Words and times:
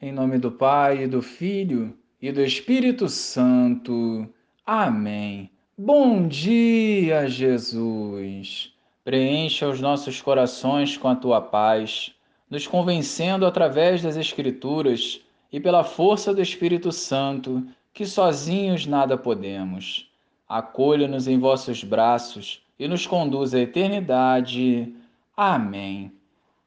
Em 0.00 0.12
nome 0.12 0.38
do 0.38 0.52
Pai, 0.52 1.08
do 1.08 1.20
Filho 1.20 1.92
e 2.22 2.30
do 2.30 2.40
Espírito 2.40 3.08
Santo. 3.08 4.32
Amém. 4.64 5.50
Bom 5.76 6.28
dia, 6.28 7.28
Jesus. 7.28 8.72
Preencha 9.02 9.68
os 9.68 9.80
nossos 9.80 10.22
corações 10.22 10.96
com 10.96 11.08
a 11.08 11.16
tua 11.16 11.40
paz, 11.40 12.14
nos 12.48 12.64
convencendo 12.64 13.44
através 13.44 14.00
das 14.00 14.16
Escrituras 14.16 15.20
e 15.52 15.58
pela 15.58 15.82
força 15.82 16.32
do 16.32 16.40
Espírito 16.40 16.92
Santo 16.92 17.66
que 17.92 18.06
sozinhos 18.06 18.86
nada 18.86 19.18
podemos. 19.18 20.08
Acolha-nos 20.48 21.26
em 21.26 21.40
vossos 21.40 21.82
braços 21.82 22.62
e 22.78 22.86
nos 22.86 23.04
conduz 23.04 23.52
à 23.52 23.58
eternidade. 23.58 24.94
Amém. 25.36 26.12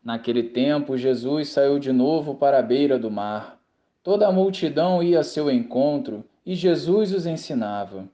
Naquele 0.03 0.43
tempo, 0.43 0.97
Jesus 0.97 1.49
saiu 1.49 1.77
de 1.77 1.91
novo 1.91 2.35
para 2.35 2.57
a 2.57 2.63
beira 2.63 2.97
do 2.97 3.11
mar. 3.11 3.59
Toda 4.03 4.27
a 4.27 4.31
multidão 4.31 5.03
ia 5.03 5.19
a 5.19 5.23
seu 5.23 5.49
encontro 5.51 6.25
e 6.43 6.55
Jesus 6.55 7.13
os 7.13 7.27
ensinava. 7.27 8.09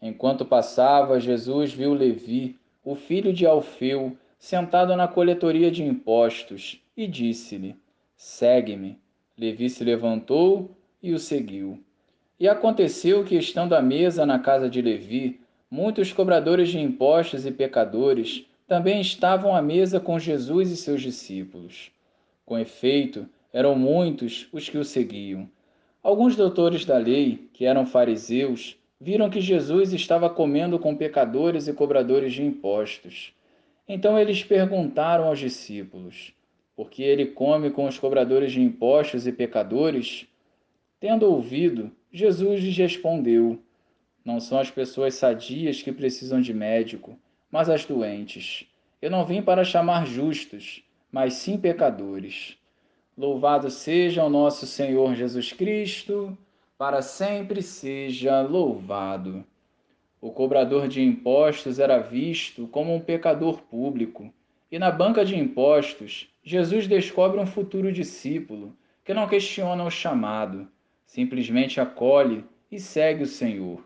Enquanto 0.00 0.46
passava, 0.46 1.20
Jesus 1.20 1.72
viu 1.72 1.92
Levi, 1.92 2.56
o 2.82 2.94
filho 2.94 3.32
de 3.32 3.44
Alfeu, 3.44 4.16
sentado 4.38 4.96
na 4.96 5.06
coletoria 5.06 5.70
de 5.70 5.82
impostos, 5.82 6.80
e 6.96 7.06
disse-lhe: 7.06 7.76
Segue-me. 8.16 8.98
Levi 9.36 9.68
se 9.68 9.84
levantou 9.84 10.70
e 11.02 11.12
o 11.12 11.18
seguiu. 11.18 11.82
E 12.40 12.48
aconteceu 12.48 13.24
que, 13.24 13.36
estando 13.36 13.74
à 13.74 13.82
mesa 13.82 14.24
na 14.24 14.38
casa 14.38 14.70
de 14.70 14.80
Levi, 14.80 15.40
muitos 15.70 16.12
cobradores 16.12 16.70
de 16.70 16.78
impostos 16.78 17.44
e 17.44 17.50
pecadores 17.50 18.46
também 18.66 19.00
estavam 19.00 19.54
à 19.54 19.62
mesa 19.62 20.00
com 20.00 20.18
Jesus 20.18 20.70
e 20.70 20.76
seus 20.76 21.00
discípulos. 21.00 21.92
Com 22.44 22.58
efeito, 22.58 23.28
eram 23.52 23.76
muitos 23.76 24.48
os 24.52 24.68
que 24.68 24.76
o 24.76 24.84
seguiam. 24.84 25.48
Alguns 26.02 26.34
doutores 26.34 26.84
da 26.84 26.98
lei, 26.98 27.48
que 27.52 27.64
eram 27.64 27.86
fariseus, 27.86 28.76
viram 29.00 29.30
que 29.30 29.40
Jesus 29.40 29.92
estava 29.92 30.28
comendo 30.28 30.78
com 30.78 30.96
pecadores 30.96 31.68
e 31.68 31.72
cobradores 31.72 32.32
de 32.32 32.42
impostos. 32.42 33.32
Então 33.88 34.18
eles 34.18 34.42
perguntaram 34.42 35.24
aos 35.24 35.38
discípulos: 35.38 36.32
Por 36.74 36.90
que 36.90 37.02
ele 37.02 37.26
come 37.26 37.70
com 37.70 37.86
os 37.86 37.98
cobradores 37.98 38.52
de 38.52 38.60
impostos 38.60 39.26
e 39.26 39.32
pecadores? 39.32 40.26
Tendo 40.98 41.30
ouvido, 41.30 41.92
Jesus 42.10 42.60
lhes 42.60 42.76
respondeu: 42.76 43.60
Não 44.24 44.40
são 44.40 44.58
as 44.58 44.70
pessoas 44.70 45.14
sadias 45.14 45.82
que 45.82 45.92
precisam 45.92 46.40
de 46.40 46.52
médico 46.52 47.16
mas 47.56 47.70
as 47.70 47.86
doentes. 47.86 48.66
Eu 49.00 49.10
não 49.10 49.24
vim 49.24 49.40
para 49.40 49.64
chamar 49.64 50.06
justos, 50.06 50.84
mas 51.10 51.32
sim 51.32 51.56
pecadores. 51.56 52.58
Louvado 53.16 53.70
seja 53.70 54.22
o 54.22 54.28
nosso 54.28 54.66
Senhor 54.66 55.14
Jesus 55.14 55.54
Cristo, 55.54 56.36
para 56.76 57.00
sempre 57.00 57.62
seja 57.62 58.42
louvado. 58.42 59.42
O 60.20 60.30
cobrador 60.30 60.86
de 60.86 61.00
impostos 61.00 61.78
era 61.78 61.98
visto 61.98 62.68
como 62.68 62.94
um 62.94 63.00
pecador 63.00 63.62
público, 63.62 64.30
e 64.70 64.78
na 64.78 64.90
banca 64.90 65.24
de 65.24 65.34
impostos, 65.34 66.28
Jesus 66.44 66.86
descobre 66.86 67.40
um 67.40 67.46
futuro 67.46 67.90
discípulo 67.90 68.76
que 69.02 69.14
não 69.14 69.26
questiona 69.26 69.82
o 69.82 69.90
chamado, 69.90 70.68
simplesmente 71.06 71.80
acolhe 71.80 72.44
e 72.70 72.78
segue 72.78 73.22
o 73.22 73.26
Senhor. 73.26 73.82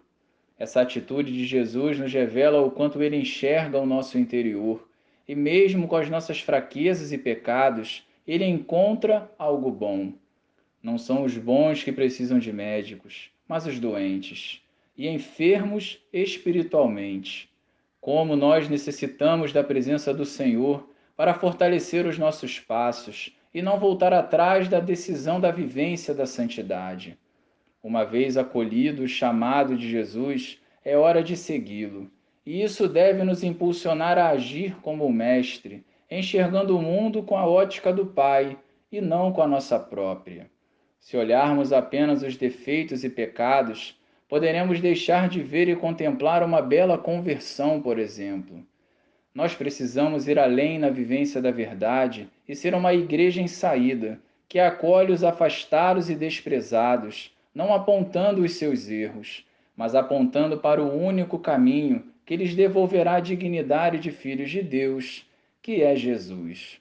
Essa 0.61 0.83
atitude 0.83 1.33
de 1.33 1.47
Jesus 1.47 1.99
nos 1.99 2.13
revela 2.13 2.61
o 2.61 2.71
quanto 2.71 3.03
ele 3.03 3.17
enxerga 3.17 3.79
o 3.79 3.87
nosso 3.87 4.19
interior 4.19 4.87
e, 5.27 5.35
mesmo 5.35 5.89
com 5.89 5.97
as 5.97 6.11
nossas 6.11 6.43
fraquezas 6.43 7.13
e 7.13 7.17
pecados, 7.17 8.07
ele 8.27 8.45
encontra 8.45 9.33
algo 9.39 9.71
bom. 9.71 10.13
Não 10.83 10.99
são 10.99 11.25
os 11.25 11.35
bons 11.39 11.83
que 11.83 11.91
precisam 11.91 12.39
de 12.39 12.53
médicos, 12.53 13.31
mas 13.49 13.65
os 13.67 13.81
doentes 13.81 14.61
e 14.99 15.09
enfermos 15.09 15.99
espiritualmente. 16.13 17.49
Como 17.99 18.37
nós 18.37 18.69
necessitamos 18.69 19.55
da 19.55 19.65
presença 19.65 20.13
do 20.13 20.27
Senhor 20.27 20.87
para 21.17 21.33
fortalecer 21.33 22.05
os 22.05 22.19
nossos 22.19 22.61
passos 22.61 23.35
e 23.55 23.63
não 23.63 23.81
voltar 23.81 24.13
atrás 24.13 24.69
da 24.69 24.79
decisão 24.79 25.41
da 25.41 25.51
vivência 25.51 26.13
da 26.13 26.27
santidade. 26.27 27.17
Uma 27.83 28.05
vez 28.05 28.37
acolhido 28.37 29.05
o 29.05 29.09
chamado 29.09 29.77
de 29.77 29.89
Jesus, 29.89 30.59
é 30.85 30.97
hora 30.97 31.23
de 31.23 31.37
segui-lo. 31.37 32.11
E 32.45 32.63
isso 32.63 32.89
deve 32.89 33.23
nos 33.23 33.43
impulsionar 33.43 34.19
a 34.19 34.31
agir 34.31 34.77
como 34.83 35.07
o 35.07 35.13
Mestre, 35.13 35.85
enxergando 36.11 36.77
o 36.77 36.83
mundo 36.83 37.23
com 37.23 37.37
a 37.37 37.47
ótica 37.47 37.93
do 37.93 38.07
Pai 38.07 38.59
e 38.91 39.01
não 39.01 39.33
com 39.33 39.43
a 39.43 39.47
nossa 39.47 39.79
própria. 39.79 40.51
Se 40.99 41.17
olharmos 41.17 41.73
apenas 41.73 42.23
os 42.23 42.37
defeitos 42.37 43.05
e 43.05 43.09
pecados, 43.09 43.99
poderemos 44.29 44.81
deixar 44.81 45.29
de 45.29 45.43
ver 45.43 45.69
e 45.69 45.77
contemplar 45.77 46.43
uma 46.43 46.61
bela 46.61 46.99
conversão, 46.99 47.81
por 47.81 47.99
exemplo. 47.99 48.65
Nós 49.35 49.55
precisamos 49.55 50.29
ir 50.29 50.39
além 50.39 50.79
na 50.79 50.91
vivência 50.91 51.41
da 51.41 51.51
verdade 51.51 52.29
e 52.47 52.55
ser 52.55 52.75
uma 52.75 52.93
igreja 52.93 53.41
em 53.41 53.49
saída, 53.49 54.21
que 54.49 54.59
acolhe 54.59 55.13
os 55.13 55.25
afastados 55.25 56.11
e 56.11 56.15
desprezados, 56.15 57.33
não 57.55 57.73
apontando 57.73 58.43
os 58.43 58.55
seus 58.55 58.89
erros, 58.89 59.45
mas 59.77 59.95
apontando 59.95 60.59
para 60.59 60.83
o 60.83 60.95
único 60.95 61.39
caminho 61.39 62.05
que 62.27 62.37
lhes 62.37 62.55
devolverá 62.55 63.15
a 63.15 63.21
dignidade 63.21 63.99
de 63.99 64.11
filhos 64.11 64.51
de 64.51 64.63
Deus, 64.63 65.27
que 65.63 65.83
é 65.83 65.97
Jesus. 65.97 66.81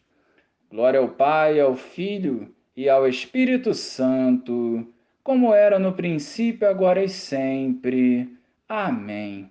Glória 0.70 1.00
ao 1.00 1.10
Pai, 1.10 1.60
ao 1.60 1.76
Filho 1.76 2.54
e 2.76 2.88
ao 2.88 3.08
Espírito 3.08 3.74
Santo, 3.74 4.88
como 5.24 5.54
era 5.54 5.80
no 5.80 5.94
princípio, 5.94 6.68
agora 6.68 7.04
e 7.04 7.10
sempre. 7.10 8.30
Amém. 8.68 9.48